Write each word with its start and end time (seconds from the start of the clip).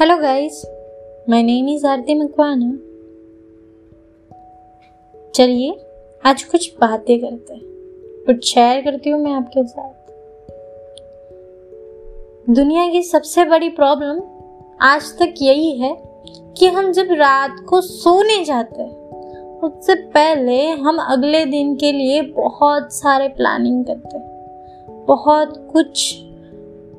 Hello 0.00 0.16
guys 0.18 0.66
my 1.28 1.42
name 1.42 1.68
is 1.68 1.86
Aarti 1.86 2.14
Makwana 2.14 2.70
चलिए, 5.34 5.80
आज 6.26 6.44
कुछ 6.44 6.74
बातें 6.80 7.20
करते 7.20 7.54
हैं। 7.54 7.62
कुछ 8.26 8.54
शेयर 8.54 8.80
करती 8.80 9.10
हूँ 9.10 9.20
मैं 9.20 9.32
आपके 9.32 9.66
साथ। 9.66 10.10
दुनिया 12.50 12.88
की 12.88 13.02
सबसे 13.02 13.44
बड़ी 13.44 13.68
प्रॉब्लम 13.68 14.20
आज 14.80 15.18
तक 15.18 15.34
यही 15.42 15.78
है 15.78 15.96
कि 16.58 16.66
हम 16.66 16.92
जब 16.92 17.06
रात 17.10 17.56
को 17.68 17.80
सोने 17.80 18.44
जाते 18.44 18.82
हैं, 18.82 19.10
उससे 19.60 19.94
पहले 19.94 20.70
हम 20.70 20.98
अगले 20.98 21.44
दिन 21.44 21.76
के 21.76 21.92
लिए 21.92 22.22
बहुत 22.22 22.92
सारे 22.92 23.28
प्लानिंग 23.28 23.84
करते 23.84 24.16
हैं। 24.16 25.04
बहुत 25.06 25.70
कुछ 25.72 26.14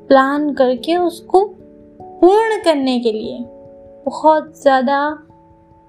प्लान 0.08 0.54
करके 0.54 0.96
उसको 0.96 1.55
पूर्ण 2.20 2.62
करने 2.64 3.00
के 3.00 3.12
लिए 3.12 3.38
बहुत 4.06 4.62
ज़्यादा 4.62 5.18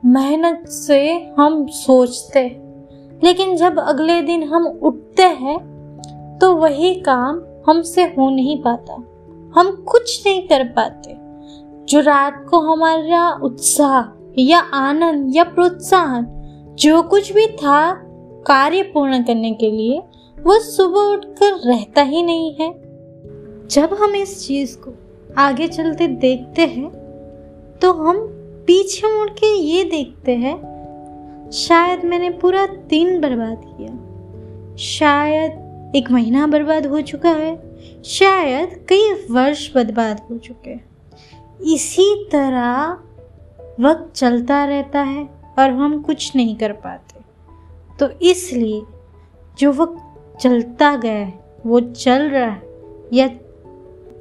मेहनत 0.06 0.68
से 0.68 1.00
हम 1.40 1.68
सोचते 1.68 2.42
लेकिन 3.24 3.56
जब 3.56 3.80
अगले 3.80 4.22
दिन 4.22 4.44
हम 4.44 4.66
उठते 4.84 5.24
हैं 5.24 5.58
तो 6.42 6.56
वही 6.56 6.96
काम 6.96 7.42
हमसे 7.70 8.04
हो 8.04 8.30
नहीं 8.30 8.62
पाता। 8.62 8.94
हम 9.60 9.72
कुछ 9.90 10.28
नहीं 10.28 10.48
कर 10.48 10.64
पाते। 10.64 11.16
जो 11.86 12.00
रात 12.00 12.46
को 12.50 12.60
हमारा 12.60 13.30
उत्साह 13.44 14.34
या 14.40 14.60
आनंद 14.60 15.36
या 15.36 15.44
प्रोत्साहन, 15.44 16.26
जो 16.80 17.02
कुछ 17.04 17.32
भी 17.34 17.48
था 17.48 17.94
कार्य 18.48 18.82
पूर्ण 18.82 19.24
करने 19.24 19.52
के 19.52 19.72
लिए, 19.72 20.00
वो 20.38 20.60
सुबह 20.60 21.00
उठकर 21.00 21.54
रहता 21.68 22.02
ही 22.02 22.24
नहीं 22.24 22.54
है। 22.54 22.70
जब 23.68 23.98
हम 24.02 24.16
इस 24.16 24.48
चीज़ 24.48 24.78
को 24.78 24.92
आगे 25.38 25.68
चलते 25.68 26.08
देखते 26.08 26.66
हैं 26.66 26.90
तो 27.82 27.92
हम 27.94 28.18
पीछे 28.68 29.08
मुड़ 29.08 29.30
के 29.30 29.48
ये 29.56 29.84
देखते 29.84 30.36
हैं, 30.36 30.56
शायद 31.54 32.06
मैंने 32.06 32.30
पूरा 32.40 32.66
दिन 32.90 33.20
बर्बाद 33.22 33.62
किया। 33.68 34.76
शायद 34.78 35.94
एक 35.96 36.12
महीना 36.12 36.48
बर्बाद 36.48 36.86
हो 36.86 37.02
चुका 37.02 37.30
है, 37.30 37.56
शायद 38.06 38.76
कई 38.90 39.12
वर्ष 39.32 39.70
बर्बाद 39.76 40.26
हो 40.32 40.38
चुके 40.38 40.70
हैं। 40.70 40.86
इसी 41.66 42.10
तरह 42.32 42.92
वक्त 43.80 44.12
चलता 44.16 44.64
रहता 44.66 45.02
है 45.04 45.24
और 45.60 45.72
हम 45.72 46.02
कुछ 46.02 46.36
नहीं 46.36 46.56
कर 46.56 46.72
पाते। 46.72 47.20
तो 48.00 48.10
इसलिए 48.22 48.82
जो 49.60 49.72
वक्त 49.74 50.40
चलता 50.42 50.96
गया 50.96 51.14
है, 51.14 51.34
वो 51.66 51.80
चल 51.80 52.30
रहा 52.30 52.46
है 52.46 52.62
या 53.14 53.28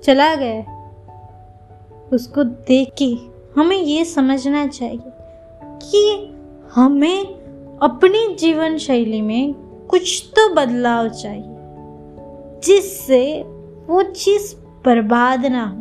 चला 0.05 0.35
गया 0.35 0.55
है 0.55 0.76
उसको 2.13 2.45
देख 2.45 2.93
के 3.03 3.15
हमें 3.61 3.77
ये 3.77 4.05
समझना 4.05 4.67
चाहिए 4.67 5.13
कि 5.83 6.33
हमें 6.75 7.25
अपनी 7.83 8.35
जीवन 8.35 8.77
शैली 8.79 9.21
में 9.23 9.55
कुछ 9.91 10.31
तो 10.31 10.49
बदलाव 10.55 11.09
चाहिए, 11.09 11.57
जिससे 12.65 13.43
वो 13.87 14.03
चीज़ 14.03 14.55
बर्बाद 14.85 15.47
ना 15.47 15.65
हो, 15.65 15.77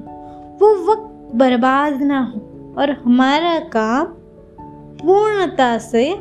वो 0.62 0.92
वक्त 0.92 1.36
बर्बाद 1.36 2.02
ना 2.02 2.20
हो 2.26 2.74
और 2.78 2.92
हमारा 2.92 3.60
काम 3.60 4.06
पूर्णता 5.00 5.78
से, 5.78 6.14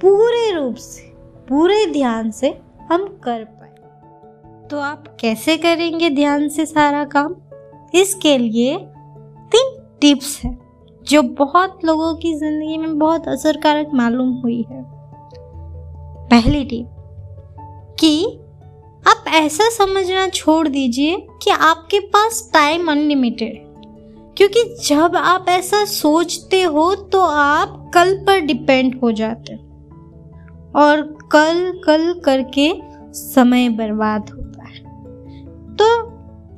पूरे 0.00 0.50
रूप 0.52 0.74
से, 0.74 1.02
पूरे 1.48 1.84
ध्यान 1.86 2.30
से 2.30 2.58
हम 2.92 3.06
कर 3.24 3.44
पाए। 3.44 4.68
तो 4.68 4.78
आप 4.78 5.04
कैसे 5.20 5.56
करेंगे 5.56 6.10
ध्यान 6.10 6.48
से 6.48 6.66
सारा 6.66 7.04
काम? 7.04 7.34
इसके 7.94 8.36
लिए 8.38 8.76
टिप्स 10.02 10.40
है, 10.44 10.56
जो 11.02 11.22
बहुत 11.22 11.84
लोगों 11.84 12.14
की 12.14 12.34
ज़िंदगी 12.34 12.76
में 12.78 12.98
बहुत 12.98 13.28
असरकारक 13.28 13.90
मालूम 13.94 14.30
हुई 14.34 14.64
है। 14.70 14.82
पहली 16.30 16.64
टिप, 16.64 16.88
कि 18.00 18.24
आप 19.06 19.24
ऐसा 19.28 19.68
समझना 19.68 20.28
छोड़ 20.28 20.68
दीजिए 20.68 21.16
कि 21.42 21.50
आपके 21.50 21.98
पास 22.08 22.48
टाइम 22.52 22.90
अनलिमिटेड 22.90 23.60
क्योंकि 24.36 24.62
जब 24.84 25.16
आप 25.16 25.46
ऐसा 25.48 25.84
सोचते 25.84 26.62
हो 26.62 26.94
तो 26.94 27.20
आप 27.20 27.90
कल 27.94 28.14
पर 28.26 28.40
डिपेंड 28.40 28.98
हो 29.02 29.12
जाते 29.12 29.54
और 30.78 31.00
कल 31.32 31.80
कल 31.86 32.12
करके 32.24 32.72
समय 33.14 33.68
बर्बाद 33.68 34.30
होता 34.30 34.64
है। 34.64 34.82
तो 35.76 35.88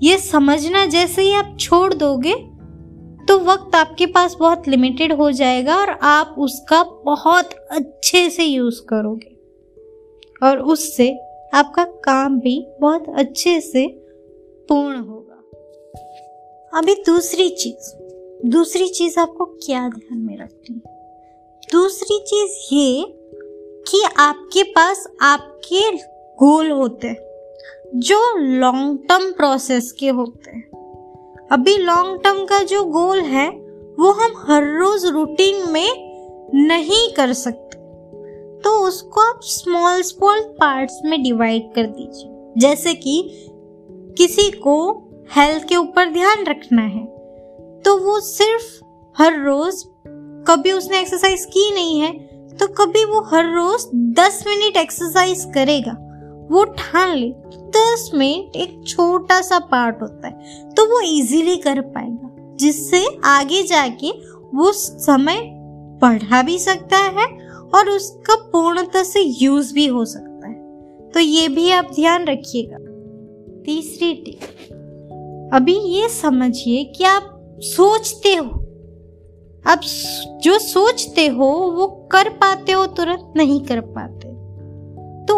ये 0.03 0.19
समझना 0.19 0.85
जैसे 0.87 1.23
ही 1.23 1.35
आप 1.35 1.57
छोड़ 1.61 1.95
दोगे 1.95 2.35
तो 3.29 3.39
वक्त 3.39 3.75
आपके 3.75 4.07
पास 4.07 4.35
बहुत 4.35 4.69
लिमिटेड 4.69 5.13
हो 5.13 5.31
जाएगा 5.31 5.77
और 5.77 5.91
आप 5.91 6.35
उसका 6.39 6.83
बहुत 6.83 7.51
अच्छे 7.71 8.31
से 8.31 8.45
यूज़ 8.45 8.81
करोगे। 8.83 9.35
और 10.43 10.59
उससे 10.59 11.19
आपका 11.55 11.85
काम 11.85 12.41
भी 12.41 12.67
बहुत 12.81 13.05
अच्छे 13.17 13.61
से 13.61 13.87
पूर्ण 14.69 14.97
होगा। 14.97 15.35
अभी 16.79 16.95
दूसरी 16.95 17.49
चीज़ 17.49 18.05
दूसरी 18.49 18.89
चीज़ 18.89 19.21
आपको 19.21 19.45
क्या 19.45 19.89
ध्यान 19.89 20.19
में 20.19 20.39
रखनी 20.39 20.81
दूसरी 21.73 22.19
चीज़ 22.19 22.75
ये 22.75 23.05
कि 23.89 24.03
आपके 24.19 24.63
पास 24.63 25.07
आपके 25.21 25.97
गोल 26.37 26.71
होते 26.71 27.09
हैं, 27.09 27.17
जो 27.95 28.39
लॉन्ग 28.39 28.99
टर्म 29.09 29.33
प्रोसेस 29.33 29.93
के 29.93 30.09
होते 30.09 30.51
हैं। 30.51 30.74
अभी 31.51 31.77
लॉन्ग 31.79 32.19
टर्म 32.25 32.45
का 32.45 32.63
जो 32.63 32.85
गोल 32.85 33.19
है, 33.19 33.49
वो 33.99 34.11
हम 34.13 34.33
हर 34.49 34.65
रोज 34.79 35.05
रूटीन 35.07 35.71
में 35.71 35.89
नहीं 36.55 37.09
कर 37.13 37.33
सकते। 37.33 37.79
तो 38.61 38.71
उसको 38.81 39.21
आप 39.21 39.41
स्मॉल 39.45 40.03
स्मॉल 40.03 40.41
पार्ट्स 40.61 41.01
में 41.05 41.23
डिवाइड 41.23 41.73
कर 41.75 41.87
दीजिए। 41.89 42.61
जैसे 42.61 42.95
कि 42.95 43.23
किसी 44.19 44.51
को 44.51 44.77
हेल्थ 45.31 45.69
के 45.69 45.77
ऊपर 45.77 46.13
ध्यान 46.13 46.45
रखना 46.45 46.83
है 46.83 47.05
तो 47.85 47.97
वो 47.99 48.19
सिर्फ़ 48.21 48.65
हर 49.17 49.41
रोज, 49.45 49.83
कभी 50.49 50.73
उसने 50.73 51.01
एक्सरसाइज 51.01 51.45
की 51.45 51.71
नहीं 51.75 52.01
है 52.01 52.13
तो 52.57 52.67
कभी 52.75 53.05
वो 53.05 53.21
हर 53.27 53.53
रोज 53.55 53.87
दस 54.17 54.43
मिनट 54.47 54.77
एक्सरसाइज 54.77 55.45
करेगा। 55.55 55.97
वो 56.51 56.65
ठान 56.79 57.17
ले। 57.17 57.29
दस 57.71 58.11
मिनट 58.15 58.57
एक 58.57 58.81
छोटा 58.87 59.41
सा 59.41 59.59
पार्ट 59.67 60.03
होता 60.03 60.29
है 60.29 60.71
तो 60.71 60.85
वो 60.87 61.01
इजीली 61.11 61.57
कर 61.57 61.81
पाएगा, 61.81 62.31
जिससे 62.57 63.05
आगे 63.25 63.63
जाके 63.63 64.11
वो 64.55 64.73
समय 64.73 65.41
बढ़ा 66.03 66.43
भी 66.43 66.59
सकता 66.59 66.97
है 66.97 67.27
और 67.75 67.89
उसका 67.89 68.35
पूर्णता 68.53 69.03
से 69.03 69.21
यूज़ 69.21 69.73
भी 69.75 69.87
हो 69.87 70.05
सकता 70.05 70.49
है। 70.49 70.55
तो 71.11 71.21
ये 71.21 71.49
भी 71.49 71.71
आप 71.71 71.91
ध्यान 71.95 72.25
रखिएगा। 72.25 72.79
तीसरी 73.65 74.13
टिप 74.15 75.51
अभी 75.53 75.75
ये 75.75 76.09
समझिए 76.09 76.85
कि 76.87 77.05
आप 77.05 77.57
सोचते 77.61 78.35
हो। 78.35 78.61
आप 79.65 79.81
जो 80.43 80.59
सोचते 80.59 81.27
हो, 81.27 81.47
वो 81.77 81.87
कर 82.13 82.29
पाते 82.31 82.73
हो, 82.73 82.87
तुरंत 82.87 83.33
नहीं 83.37 83.61
कर 83.61 83.81
पाते। 83.81 84.24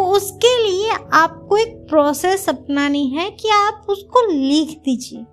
उसके 0.07 0.57
लिए 0.63 0.91
आपको 1.15 1.57
एक 1.57 1.77
प्रोसेस 1.89 2.49
अपनानी 2.49 3.07
है 3.09 3.31
कि 3.31 3.49
आप 3.49 3.87
उसको 3.89 4.27
लिख 4.27 4.77
दीजिए। 4.85 5.25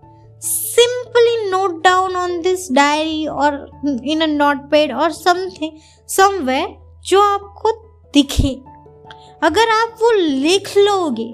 Simply 0.41 1.49
note 1.49 1.83
down 1.83 2.15
on 2.15 2.39
this 2.41 2.71
diary 2.71 3.25
और 3.27 3.53
इन 4.03 4.21
अ 4.21 4.25
नोट 4.27 4.69
पैड 4.71 4.93
और 4.93 5.11
समथिंग 5.11 5.77
समवेयर 6.09 6.75
जो 7.05 7.21
आपको 7.21 7.71
दिखे। 8.13 8.53
अगर 9.41 9.69
आप 9.71 9.97
वो 10.01 10.11
लिख 10.11 10.77
लोगे 10.77 11.31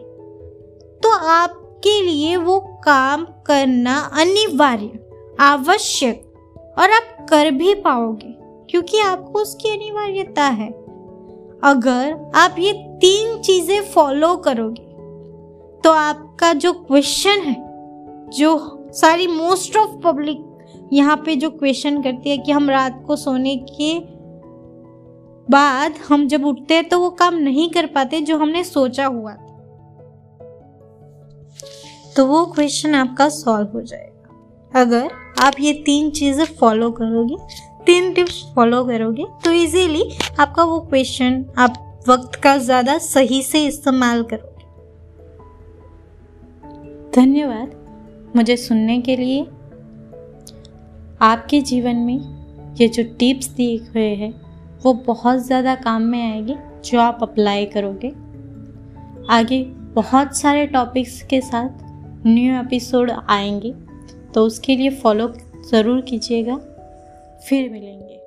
तो 1.04 1.16
आपके 1.28 2.02
लिए 2.02 2.36
वो 2.38 2.60
काम 2.84 3.26
करना 3.46 3.98
अनिवार्य, 4.14 5.00
आवश्यक 5.40 6.76
और 6.80 6.92
आप 6.92 7.26
कर 7.30 7.50
भी 7.52 7.74
पाओगे, 7.76 8.36
क्योंकि 8.70 9.00
आपको 9.00 9.40
उसकी 9.40 9.70
अनिवार्यता 9.70 10.44
है। 10.44 10.70
अगर 11.64 12.32
आप 12.36 12.56
ये 12.60 12.74
तीन 13.02 13.38
चीज़ें 13.42 13.82
फॉलो 13.86 14.36
करोगे। 14.38 14.84
तो 15.84 15.92
आपका 15.92 16.52
जो 16.54 16.72
क्वेश्चन 16.74 17.42
है, 17.42 17.56
जो 18.30 18.90
सारी 18.94 19.28
मोस्ट 19.28 19.78
ऑफ़ 19.78 19.96
पब्लिक 20.04 20.46
यहाँ 20.94 21.16
पे 21.26 21.36
जो 21.36 21.50
क्वेश्चन 21.50 22.02
करती 22.02 22.30
है 22.30 22.38
कि 22.38 22.52
हम 22.52 22.70
रात 22.70 23.04
को 23.08 23.16
सोने 23.16 23.56
के 23.70 24.00
बाद 25.48 25.96
हम 26.10 26.28
जब 26.28 26.46
उठते 26.46 26.74
हैं 26.74 26.88
तो 26.90 27.00
वो 27.00 27.10
काम 27.20 27.36
नहीं 27.36 27.70
कर 27.70 27.86
पाते 27.86 28.20
जो 28.22 28.38
हमने 28.38 28.64
सोचा 28.64 29.06
हुआ 29.06 29.34
था। 29.34 29.48
तो 32.16 32.26
वो 32.26 32.46
क्वेश्चन 32.46 32.96
आपका 32.96 33.30
सॉल्व 33.30 33.68
हो 33.74 33.82
जाएगा। 33.82 34.80
अगर 34.82 35.10
आप 35.40 35.60
ये 35.60 35.74
तीन 35.86 36.10
चीज़ें 36.12 36.46
फॉलो 36.56 36.92
करोगे, 36.92 37.36
तीन 37.86 38.14
टिप्स 38.14 38.44
फॉलो 38.56 38.84
करोगे 38.86 39.26
तो 39.44 39.52
इजीली 39.54 40.10
आपका 40.40 40.64
वो 40.64 40.80
क्वेश्चन 40.80 41.46
आप 41.58 41.86
वक्त 42.10 42.36
का 42.36 42.58
ज़्यादा 42.58 42.98
सही 42.98 43.42
से 43.44 43.66
इस्तेमाल 43.66 44.24
करोगे 44.24 44.48
धन्यवाद 47.14 48.32
मुझे 48.36 48.56
सुनने 48.58 49.00
के 49.02 49.16
लिए। 49.16 49.42
आपके 51.22 51.62
जीवन 51.62 51.96
में 51.98 52.76
ये 52.76 52.88
जो 52.88 53.04
टिप्स 53.20 53.48
दिए 53.50 53.78
हुए 53.86 54.08
हैं, 54.16 54.34
वो 54.84 54.94
बहुत 55.06 55.40
ज़्यादा 55.40 55.76
काम 55.78 56.02
में 56.02 56.22
आएगी, 56.22 56.56
जो 56.86 57.00
आप 57.00 57.20
अप्लाई 57.22 57.66
करोगे। 57.66 58.12
आगे 59.30 59.64
बहुत 59.96 60.38
सारे 60.38 60.66
टॉपिक्स 60.68 61.22
के 61.24 61.42
साथ 61.42 62.26
न्यू 62.28 62.56
एपिसोड 62.56 63.12
आएँगे 63.12 63.74
तो 64.34 64.46
उसके 64.46 64.76
लिए 64.76 64.90
फॉलो 64.96 65.28
ज़रूर 65.72 66.02
कीजिएगा। 66.02 66.56
फिर 67.46 67.70
मिलेंगे। 67.72 68.19